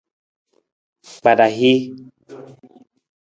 [1.13, 1.79] Kpada hii.